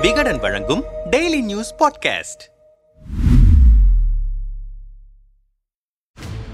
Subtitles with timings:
[0.00, 2.48] விகடன் வழங்கும் daily news podcast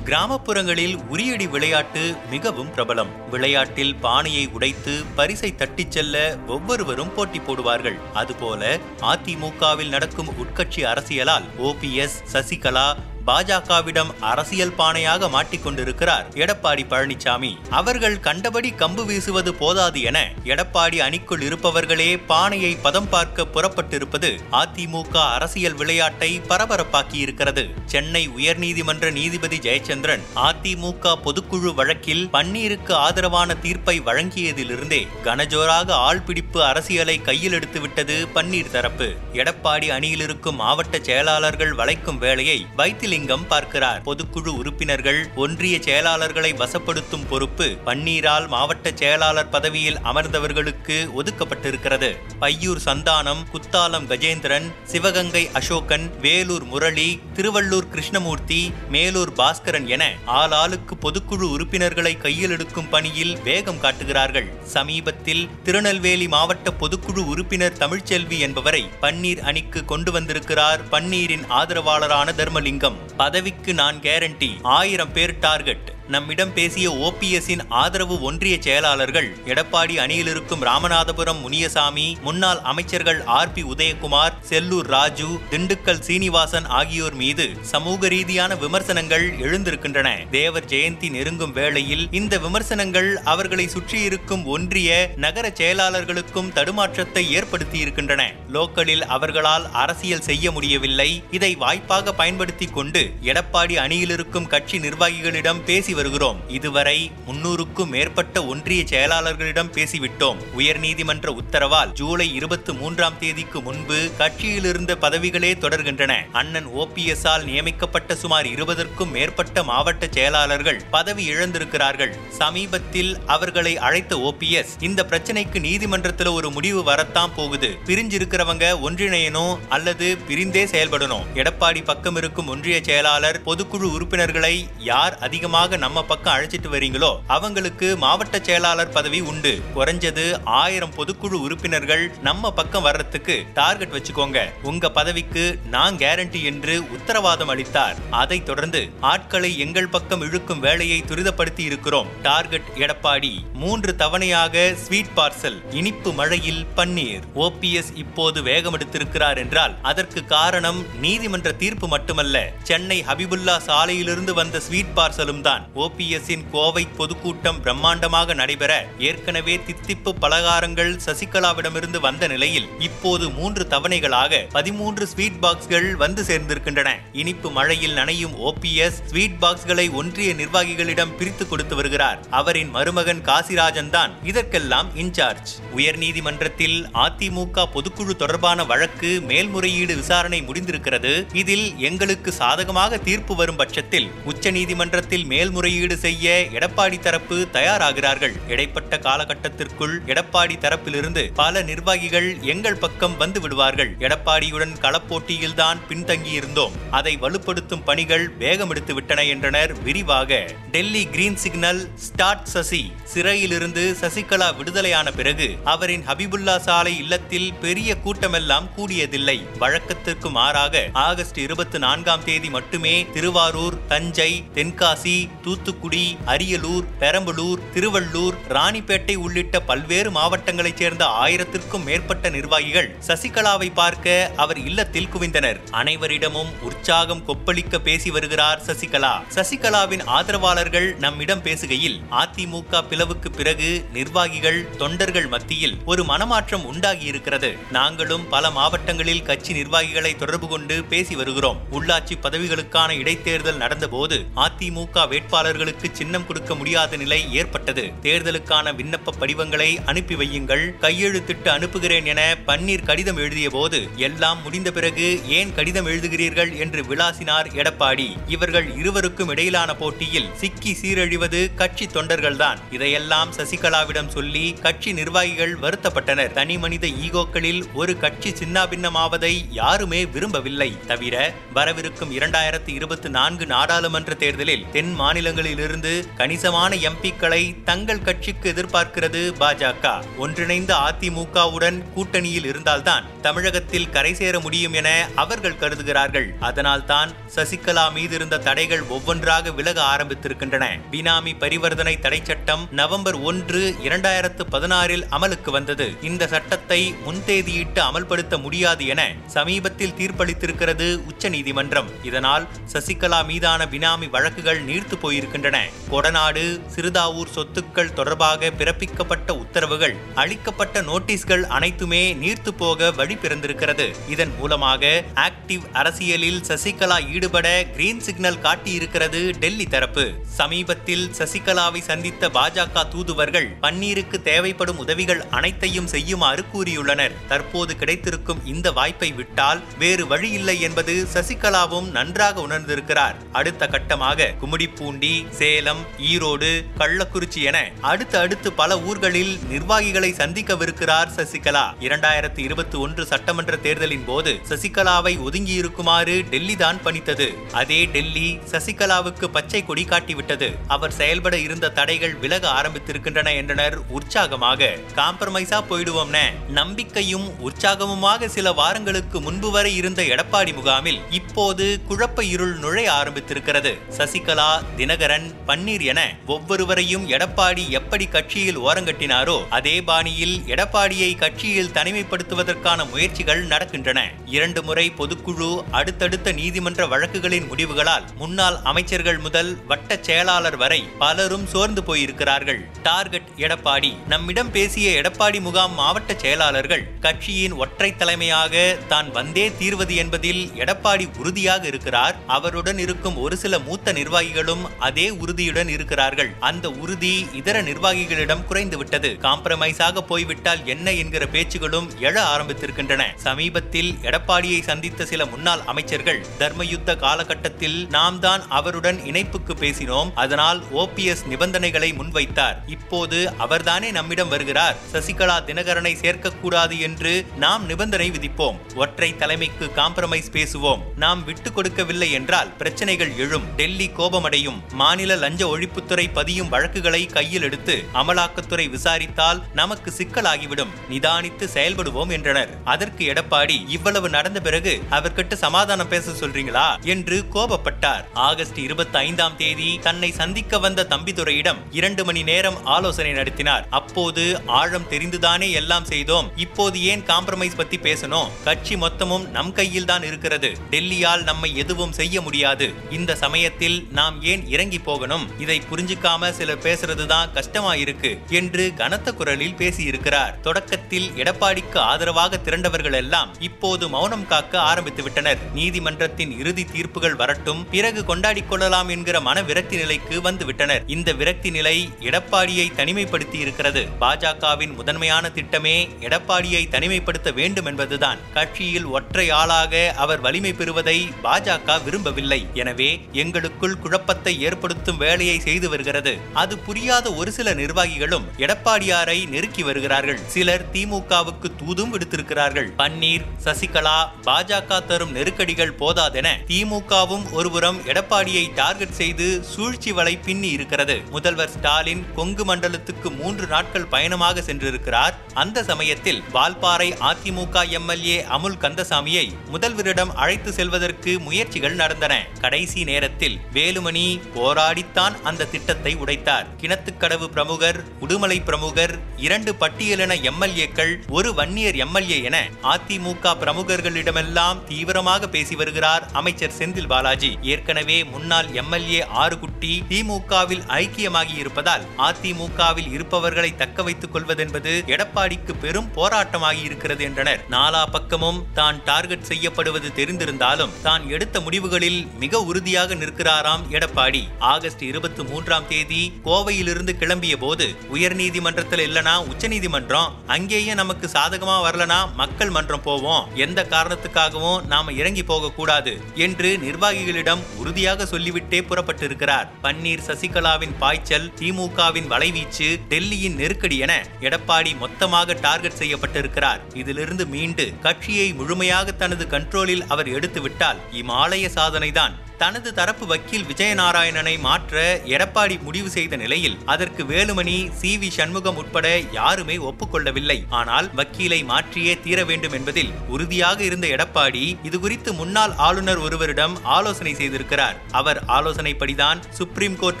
[0.04, 3.28] கிராமப்புறங்களில் உரியடி விளையாட்டு மிகவும் பிரபலம்.
[3.30, 8.12] விளையாட்டில் பானையை உடைத்து பரிசை தட்டிச் செல்ல ஒவ்வொருவரும் போட்டி போடுவார்கள்.
[8.14, 12.94] அதுபோல அதிமுகவில் நடக்கும் உட்கட்சி அரசியலால் ஓபிஎஸ் சசிகலா
[13.26, 17.70] பாஜகவிடம் அரசியல் பானையாக மாட்டிக்கொண்டிருக்கிறார் எடப்பாடி பழனிசாமி.
[17.70, 25.74] அவர்கள் கண்டபடி கம்பு வீசுவது போதாது என எடப்பாடி அணிக்குள் இருப்பவர்களே பானையை பதம் பார்க்க புறப்பட்டிருப்பது அதிமுக அரசியல்
[25.74, 35.90] விளையாட்டை பரபரப்பாக்கி இருக்கிறது சென்னை உயர்நீதிமன்ற நீதிபதி ஜெயச்சந்திரன் அதிமுக பொதுக்குழு வழக்கில் பன்னீருக்கு ஆதரவான தீர்ப்பை வழங்கியதிலிருந்தே கனஜோராக
[35.90, 39.14] ஆள்பிடிப்பு அரசியலை கையில் எடுத்துவிட்டது பன்னீர் தரப்பு.
[39.32, 42.66] எடப்பாடி அணியில் இருக்கும் மாவட்ட செயலாளர்கள் வளைக்கும் வேலையை
[43.14, 44.00] சிவலிங்கம் பார்க்கிறார்.
[44.02, 52.10] பொதுக்குழு உறுப்பினர்கள் ஒன்றிய செயலாளர்களை வசப்படுத்தும் பொறுப்பு பன்னீரால் மாவட்ட செயலாளர் பதவியில் அமர்ந்தவர்களுக்கு ஒதுக்கப்பட்டிருக்கிறது.
[52.40, 61.48] பையூர் சந்தானம் குத்தாலம் கஜேந்திரன் சிவகங்கை அசோகன் வேலூர் முரளி திருவள்ளூர் கிருஷ்ணமூர்த்தி மேலூர் பாஸ்கரன் என ஆளாளுக்கு பொதுக்குழு
[61.56, 64.50] உறுப்பினர்களை கையில் எடுக்கும் பணியில் வேகம் காட்டுகிறார்கள்.
[64.64, 73.02] சமீபத்தில் திருநெல்வேலி மாவட்ட பொதுக்குழு உறுப்பினர் தமிழ்ச்செல்வி என்பவரை பன்னீர் அணிக்கு கொண்டு வந்திருக்கிறார் பன்னீரின் ஆதரவாளரான தர்மலிங்கம்.
[73.16, 80.64] பதவிக்கு நான் கேரண்டி ஆயிரம் பேர் டார்கெட் நம்மிடம் பேசிய ஓபிஎஸ்ஸின் ஆதரவு ஒன்றிய செயலாளர்கள் எடப்பாடி அணியில் இருக்கும்
[80.64, 88.54] ராமநாதபுரம் முனியசாமி முன்னாள் அமைச்சர்கள் ஆர் பி உதயகுமார் செல்லூர் ராஜு திண்டுக்கல் சீனிவாசன் ஆகியோர் மீது சமூக ரீதியான
[88.54, 90.30] விமர்சனங்கள் எழுந்திருக்கின்றன.
[90.30, 99.02] தேவர் ஜெயந்தி நெருங்கும் வேளையில் இந்த விமர்சனங்கள் அவர்களை சுற்றியிருக்கும் ஒன்றிய நகர செயலாளர்களுக்கும் தடுமாற்றத்தை ஏற்படுத்தி இருக்கின்றன லோக்கலில்
[99.02, 101.22] அவர்களால் அரசியல் செய்ய முடியவில்லை.
[101.30, 106.40] இதை வாய்ப்பாக பயன்படுத்தி கொண்டு எடப்பாடி அணியில் இருக்கும் கட்சி நிர்வாகிகளிடம் பேசி வருகிறோம்.
[106.48, 110.36] இதுவரை முன்னூறுக்கும் மேற்பட்ட ஒன்றிய செயலாளர்களிடம் பேசிவிட்டோம்.
[110.58, 116.12] உயர்நீதிமன்ற உத்தரவால் ஜூலை இருபத்தி மூன்றாம் தேதிக்கு முன்பு கட்சியிலிருந்த பதவிகளே தொடர்கின்றன.
[116.32, 122.12] அண்ணன் ஓபிஎஸ்ஆல் நியமிக்கப்பட்ட சுமார் இருபதற்கும் மேற்பட்ட மாவட்ட செயலாளர்கள் பதவி இழந்திருக்கிறார்கள்.
[122.28, 127.76] சமீபத்தில் அவர்களை அழைத்த ஓபிஎஸ் இந்த பிரச்சனைக்கு நீதிமன்றத்தில் ஒரு முடிவு வரத்தான் போகுது.
[127.84, 131.26] பிரிஞ்சிருக்கிறவங்க ஒன்றிணையணும் அல்லது பிரிந்தே செயல்படணும்.
[131.34, 138.36] எடப்பாடி பக்கம் இருக்கும் ஒன்றிய செயலாளர் பொதுக்குழு உறுப்பினர்களை யார் அதிகமாக நம்ம பக்கம் அழைச்சிட்டு வரீங்களோ அவங்களுக்கு மாவட்ட
[138.38, 139.52] செயலாளர் பதவி உண்டு.
[139.74, 144.38] குறைஞ்சது ஆயிரம் பொதுக்குழு உறுப்பினர்கள் நம்ம பக்கம் வர்றதுக்கு டார்கெட் வச்சுக்கோங்க.
[144.62, 147.96] உங்க பதவிக்கு நான் கேரண்டி என்று உத்தரவாதம் அளித்தார்.
[148.10, 152.08] அதைத் தொடர்ந்து ஆட்களை எங்கள் பக்கம் இழுக்கும் வேலையை துரிதப்படுத்தி இருக்கிறோம்.
[152.22, 157.26] டார்கெட் எடப்பாடி மூன்று தவணையாக ஸ்வீட் பார்சல் இனிப்பு மழையில் பன்னீர்.
[157.46, 162.46] ஓபிஎஸ் இப்போது வேகமெடுத்திருக்கிறார் என்றால் அதற்கு காரணம் நீதிமன்ற தீர்ப்பு மட்டுமல்ல.
[162.62, 170.92] சென்னை ஹபிபுல்லா சாலையிலிருந்து வந்த ஸ்வீட் பார்சலும் தான் ஓபிஎஸ்ஸின் கோவை பொதுக்கூட்டம் பிரம்மாண்டமாக நடைபெற ஏற்கனவே தித்திப்பு பலகாரங்கள்
[171.06, 176.90] சசிகலாவிடமிருந்து வந்த நிலையில் இப்போது மூன்று தவணைகளாக பதிமூன்று ஸ்வீட் பாக்ஸ்கள் வந்து சேர்ந்திருக்கின்றன.
[177.12, 182.20] இனிப்பு மழையில் நனையும் ஓபிஎஸ் ஸ்வீட் பாக்ஸ்களை ஒன்றிய நிர்வாகிகளிடம் பிரித்து கொடுத்து வருகிறார்.
[182.30, 185.52] அவரின் மருமகன் காசிராஜன் தான் இதற்கெல்லாம் இன்சார்ஜ்.
[185.76, 191.12] உயர்நீதிமன்றத்தில் அதிமுக பொதுக்குழு தொடர்பான வழக்கு மேல்முறையீடு விசாரணை முடிந்திருக்கிறது.
[191.32, 195.26] இதில் எங்களுக்கு சாதகமாக தீர்ப்பு வரும் பட்சத்தில் உச்சநீதிமன்றத்தில்
[195.64, 198.34] மேல்முறையீடு செய்ய எடப்பாடி தரப்பு தயாராகிறார்கள்.
[198.48, 203.96] இடைப்பட்ட காலகட்டத்திற்குள் எடப்பாடி தரப்பிலிருந்து பல நிர்வாகிகள் எங்கள் பக்கம் வந்து விடுவார்கள்.
[203.98, 206.74] எடப்பாடியுடன் களப்போட்டியில்தான் பின்தங்கியிருந்தோம்.
[206.90, 210.40] அதை வலுப்படுத்தும் பணிகள் வேகமெடுத்து விட்டன என்றனர் விரிவாக.
[210.70, 212.92] Delhi green signal start Sasi.
[213.04, 219.38] சிறையிலிருந்து சசிகலா விடுதலையான பிறகு அவரின் ஹபிபுல்லா சாலை இல்லத்தில் பெரிய கூட்டமெல்லாம் கூடியதில்லை.
[219.58, 228.36] வழக்கத்திற்கு மாறாக ஆகஸ்ட் இருபத்தி நான்காம் தேதி மட்டுமே திருவாரூர் தஞ்சை தென்காசி தூ தூத்துக்குடி அரியலூர் பெரம்பலூர் திருவள்ளூர்
[228.48, 235.58] ராணிப்பேட்டை உள்ளிட்ட பல்வேறு மாவட்டங்களைச் சேர்ந்த ஆயிரத்திற்கும் மேற்பட்ட நிர்வாகிகள் சசிகலாவை பார்க்க அவர் இல்லத்தில் குவிந்தனர்.
[235.70, 239.12] அனைவரிடமும் உற்சாகம் கொப்பளிக்க பேசி வருகிறார் சசிகலா.
[239.34, 248.28] சசிகலாவின் ஆதரவாளர்கள் நம்மிடம் பேசுகையில் அதிமுக பிளவுக்கு பிறகு நிர்வாகிகள் தொண்டர்கள் மத்தியில் ஒரு மனமாற்றம் உண்டாகி இருக்கிறது நாங்களும்
[248.28, 251.60] பல மாவட்டங்களில் கட்சி நிர்வாகிகளை தொடர்பு கொண்டு பேசி வருகிறோம்.
[251.72, 257.82] உள்ளாட்சி பதவிகளுக்கான இடைத்தேர்தல் நடந்தபோது அதிமுக வேட்பாளர் வேட்பாளர்களுக்கு சின்னம் கொடுக்க முடியாத நிலை ஏற்பட்டது.
[258.02, 260.64] தேர்தலுக்கான விண்ணப்ப படிவங்களை அனுப்பி வையுங்கள்.
[260.80, 266.56] கையெழுத்திட்டு அனுப்புகிறேன் என பன்னீர் கடிதம் எழுதிய போது எல்லாம் முடிந்த பிறகு ஏன் கடிதம் எழுதுகிறீர்கள்?
[266.56, 268.08] என்று விளாசினார் எடப்பாடி.
[268.26, 272.58] இவர்கள் இருவருக்கும் இடையிலான போட்டியில் சிக்கி சீரழிவது கட்சி தொண்டர்கள்தான்.
[272.70, 276.32] இதையெல்லாம் சசிகலாவிடம் சொல்லி கட்சி நிர்வாகிகள் வருத்தப்பட்டனர்.
[276.32, 280.70] தனி மனித ஈகோக்களில் ஒரு கட்சி சின்னாபின்னமாவதை யாருமே விரும்பவில்லை.
[280.86, 289.20] தவிர வரவிருக்கும் இரண்டாயிரத்தி இருபத்தி நான்கு நாடாளுமன்ற தேர்தலில் தென் மாநில மாநிலங்களிலிருந்து கணிசமான எம்பிக்களை தங்கள் கட்சிக்கு எதிர்பார்க்கிறது
[289.40, 289.92] பாஜக.
[290.18, 296.28] ஒன்றிணைந்த அதிமுகவுடன் கூட்டணியில் இருந்தால்தான் தமிழகத்தில் கரை சேர முடியும் என அவர்கள் கருதுகிறார்கள்.
[296.40, 300.66] அதனால்தான் சசிகலா மீது இருந்த தடைகள் ஒவ்வொன்றாக விலக ஆரம்பித்திருக்கின்றன.
[300.92, 305.88] பினாமி பரிவர்த்தனை தடை சட்டம் நவம்பர் ஒன்று இரண்டாயிரத்து பதினாறில் அமலுக்கு வந்தது.
[306.02, 311.90] இந்த சட்டத்தை முன்தேதியிட்டு அமல்படுத்த முடியாது என சமீபத்தில் தீர்ப்பளித்திருக்கிறது உச்சநீதிமன்றம்.
[312.02, 315.56] இதனால் சசிகலா மீதான பினாமி வழக்குகள் நீர்த்து போய் போயிருக்கின்றன.
[315.90, 323.86] கொடநாடு சிறுதாவூர் சொத்துக்கள் தொடர்பாக பிறப்பிக்கப்பட்ட உத்தரவுகள் அளிக்கப்பட்ட நோட்டீஸ்கள் அனைத்துமே நீர்த்து போக வழி பிறந்திருக்கிறது.
[324.08, 330.12] இதன் மூலமாக ஆக்டிவ் அரசியலில் சசிகலா ஈடுபட கிரீன் சிக்னல் காட்டியிருக்கிறது டெல்லி தரப்பு.
[330.24, 337.14] சமீபத்தில் சசிகலாவை சந்தித்த பாஜக தூதுவர்கள் பன்னீருக்கு தேவைப்படும் உதவிகள் அனைத்தையும் செய்யுமாறு கூறியுள்ளனர்.
[337.28, 343.16] தற்போது கிடைத்திருக்கும் இந்த வாய்ப்பை விட்டால் வேறு வழி இல்லை என்பது சசிகலாவும் நன்றாக உணர்ந்திருக்கிறார்.
[343.32, 345.03] அடுத்த கட்டமாக கும்மிடிப்பூண்டி
[345.38, 347.58] சேலம் ஈரோடு கள்ளக்குறிச்சி என
[347.90, 351.64] அடுத்து அடுத்து பல ஊர்களில் நிர்வாகிகளை சந்திக்கவிருக்கிறார் சசிகலா.
[351.86, 357.28] இரண்டாயிரத்தி இருபத்தி ஒன்று சட்டமன்ற தேர்தலின் போது சசிகலாவை ஒதுங்கியிருக்குமாறு டெல்லி தான் பணித்தது.
[357.52, 360.48] அதே டெல்லி சசிகலாவுக்கு பச்சை கொடி காட்டிவிட்டது.
[360.66, 364.70] அவர் செயல்பட இருந்த தடைகள் விலக ஆரம்பித்திருக்கின்றன என்றனர் உற்சாகமாக.
[364.96, 366.26] காம்ப்ரமைஸா போயிடுவோம்னே.
[366.48, 373.74] நம்பிக்கையும் உற்சாகமுமாக சில வாரங்களுக்கு முன்பு வரை இருந்த எடப்பாடி முகாமில் இப்போது குழப்ப இருள் நுழைய ஆரம்பித்திருக்கிறது.
[373.98, 376.00] சசிகலா தின தினகரன் பன்னீர் என
[376.32, 384.00] ஒவ்வொருவரையும் எடப்பாடி எப்படி கட்சியில் ஓரங்கட்டினாரோ அதே பாணியில் எடப்பாடியை கட்சியில் தனிமைப்படுத்துவதற்கான முயற்சிகள் நடக்கின்றன.
[384.34, 391.84] இரண்டு முறை பொதுக்குழு அடுத்தடுத்த நீதிமன்ற வழக்குகளின் முடிவுகளால் முன்னாள் அமைச்சர்கள் முதல் வட்ட செயலாளர் வரை பலரும் சோர்ந்து
[391.88, 392.60] போயிருக்கிறார்கள்.
[392.82, 393.92] டார்கெட் எடப்பாடி.
[394.06, 401.66] நம்மிடம் பேசிய எடப்பாடி முகாம் மாவட்ட செயலாளர்கள் கட்சியின் ஒற்றை தலைமையாக தான் வந்தே தீர்வது என்பதில் எடப்பாடி உறுதியாக
[401.66, 402.16] இருக்கிறார்.
[402.38, 406.30] அவருடன் இருக்கும் ஒரு சில மூத்த நிர்வாகிகளும் அதே உறுதியுடன் இருக்கிறார்கள்.
[406.40, 409.10] அந்த உறுதி இதர நிர்வாகிகளிடம் குறைந்துவிட்டது.
[409.26, 413.02] காம்ப்ரமைஸாக போய்விட்டால் என்ன என்கிற பேச்சுகளும் எழ ஆரம்பித்திருக்கின்றன.
[413.16, 420.12] சமீபத்தில் எடப்பாடியை சந்தித்த சில முன்னாள் அமைச்சர்கள் தர்மயுத்த காலகட்டத்தில் நாம் தான் அவருடன் இணைப்புக்கு பேசினோம்.
[420.14, 422.56] அதனால் ஓபிஎஸ் நிபந்தனைகளை முன்வைத்தார்.
[422.66, 424.76] இப்போது அவர்தானே நம்மிடம் வருகிறார்.
[424.92, 428.58] சசிகலா தினகரனை சேர்க்கக்கூடாது என்று நாம் நிபந்தனை விதிப்போம்.
[428.74, 430.82] ஒற்றை தலைமைக்கு காம்ப்ரமைஸ் பேசுவோம்.
[430.96, 433.48] நாம் விட்டு கொடுக்கவில்லை என்றால் பிரச்சனைகள் எழும்.
[433.56, 434.60] டெல்லி கோபமடையும்.
[434.74, 440.72] மாநில லஞ்ச ஒழிப்புத்துறை பதியும் வழக்குகளை கையில் எடுத்து அமலாக்கத்துறை விசாரித்தால் நமக்கு சிக்கலாகிவிடும்.
[440.90, 442.48] நிதானித்து செயல்படுவோம் என்றனர்.
[442.64, 446.82] அதற்கு எடப்பாடி இவ்வளவு நடந்த பிறகு அவர்கிட்ட சமாதானம் பேச சொல்றீங்களா?
[446.82, 448.04] என்று கோபப்பட்டார்.
[448.14, 453.66] ஆகஸ்ட் இருபத்தி ஐந்தாம் தேதி தன்னை சந்திக்க வந்த தம்பிதுரையிடம் இரண்டு மணி நேரம் ஆலோசனை நடத்தினார்.
[453.70, 456.30] அப்போது ஆழம் தெரிந்துதானே எல்லாம் செய்தோம்.
[456.36, 458.30] இப்போது ஏன் காம்ப்ரமைஸ் பத்தி பேசணும்?
[458.44, 460.52] கட்சி மொத்தமும் நம் கையில் தான் இருக்கிறது.
[460.70, 462.72] டெல்லியால் நம்மை எதுவும் செய்ய முடியாது.
[462.90, 465.40] இந்த சமயத்தில் நாம் ஏன் இறங்கி போகணும்.
[465.40, 470.40] இதை புரிஞ்சுக்காம சில பேசுறதுதான் கஷ்டமா இருக்கு என்று கனத்த குரலில் பேசியிருக்கிறார்.
[470.40, 475.38] தொடக்கத்தில் எடப்பாடிக்கு ஆதரவாக திரண்டவர்கள் எல்லாம் இப்போது மௌனம் காக்க ஆரம்பித்து விட்டனர்.
[475.54, 481.88] நீதிமன்றத்தின் இறுதி தீர்ப்புகள் வரட்டும் பிறகு கொண்டாடிக் கொள்ளலாம் என்கிற மன விரக்தி நிலைக்கு வந்துவிட்டனர் இந்த விரக்தி நிலை
[482.00, 483.88] எடப்பாடியை தனிமைப்படுத்தி இருக்கிறது.
[484.00, 488.18] பாஜகவின் முதன்மையான திட்டமே எடப்பாடியை தனிமைப்படுத்த வேண்டும் என்பதுதான்.
[488.34, 492.46] கட்சியில் ஒற்றை ஆளாக அவர் வலிமை பெறுவதை பாஜக விரும்பவில்லை.
[492.54, 496.12] எனவே எங்களுக்குள் குழப்பத்தை ஏற்படுத்தும் வேலையை செய்து வருகிறது.
[496.32, 500.20] அது புரியாத ஒரு சில நிர்வாகிகளும் எடப்பாடியாரை நெருக்கி வருகிறார்கள்.
[500.26, 502.68] சிலர் திமுகவுக்கு தூதும் விடுத்திருக்கிறார்கள்.
[502.78, 510.96] பன்னீர் சசிகலா பாஜக தரும் நெருக்கடிகள் போதாதென திமுகவும் ஒருபுறம் எடப்பாடியை டார்கெட் செய்து சூழ்ச்சி வலை பின்னி இருக்கிறது.
[511.10, 515.14] முதல்வர் ஸ்டாலின் கொங்கு மண்டலத்துக்கு மூன்று நாட்கள் பயணமாக சென்றிருக்கிறார்.
[515.34, 522.14] அந்த சமயத்தில் வால்பாறை அதிமுக எம்எல்ஏ அமுல் கந்தசாமியை முதல்வரிடம் அழைத்து செல்வதற்கு முயற்சிகள் நடந்தன.
[522.40, 524.06] கடைசி நேரத்தில் வேலுமணி
[524.44, 526.48] போராடித்தான் அந்த திட்டத்தை உடைத்தார்.
[526.62, 528.94] கிணத்துக்கடவு பிரமுகர் உடுமலை பிரமுகர்
[529.26, 532.36] இரண்டு பட்டியலின எம்எல்ஏக்கள் ஒரு வன்னியர் எம்எல்ஏ என
[532.72, 537.30] அதிமுக பிரமுகர்களிடமெல்லாம் தீவிரமாக பேசி வருகிறார் அமைச்சர் செந்தில் பாலாஜி.
[537.52, 546.62] ஏற்கனவே முன்னாள் எம்எல்ஏ ஆறுகுட்டி திமுகவில் ஐக்கியமாகி இருப்பதால் அதிமுகவில் இருப்பவர்களை தக்க வைத்துக் கொள்வதென்பது எடப்பாடிக்கு பெரும் போராட்டமாகி
[546.68, 547.42] இருக்கிறது என்றனர்.
[547.50, 554.23] நாலா பக்கமும் தான் டார்கெட் செய்யப்படுவது தெரிந்திருந்தாலும் தான் எடுத்த முடிவுகளில் மிக உறுதியாக நிற்கிறாராம் எடப்பாடி.
[554.38, 562.50] ஆகஸ்ட் இருபத்தி மூன்றாம் தேதி கோவையிலிருந்து கிளம்பிய போது உயர்நீதிமன்றத்தில் இல்லனா உச்சநீதிமன்றம் அங்கேயே நமக்கு சாதகமா வரலனா மக்கள்
[562.50, 563.28] மன்றம் போவோம்.
[563.34, 569.48] எந்த காரணத்துக்காகவும் நாம இறங்கி போக கூடாது என்று நிர்வாகிகளிடம் உறுதியாக சொல்லிவிட்டே புறப்பட்டிருக்கிறார்.
[569.62, 576.60] பன்னீர் சசிகலாவின் பாய்ச்சல் திமுகவின் வலைவீச்சு டெல்லியின் நெருக்கடி என எடப்பாடி மொத்தமாக டார்கெட் செய்யப்பட்டிருக்கிறார்.
[576.74, 582.14] இதிலிருந்து மீண்டு கட்சியை முழுமையாக தனது கண்ட்ரோலில் அவர் எடுத்துவிட்டால் இமாலய சாதனைதான்.
[582.38, 587.98] தனது தரப்பு வக்கீல் விஜயநாராயண நாராயணனை மாற்ற எடப்பாடி முடிவு செய்த நிலையில் அதற்கு வேலுமணி சி.
[587.98, 588.08] வி.
[588.08, 590.44] சண்முகம் உட்பட யாருமே ஒப்புக்கொள்ளவில்லை.
[590.50, 597.76] ஆனால் வக்கீலை மாற்றியே தீர வேண்டும் என்பதில் உறுதியாக இருந்த எடப்பாடி இதுகுறித்து முன்னாள் ஆளுநர் ஒருவரிடம் ஆலோசனை செய்திருக்கிறார்.
[597.90, 600.00] அவர் ஆலோசனைப்படிதான் சுப்ரீம் கோர்ட்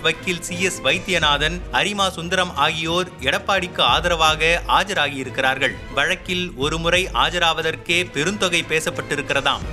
[0.00, 0.60] வக்கீல் சி.
[0.60, 0.80] எஸ்.
[0.80, 5.76] வைத்தியநாதன் அரிமா சுந்தரம் ஆகியோர் எடப்பாடிக்கு ஆதரவாக ஆஜராகியிருக்கிறார்கள்.
[5.94, 9.64] வழக்கில் ஒருமுறை ஆஜராவதற்கே பெருந்தொகை பேசப்பட்டிருக்கிறதாம்.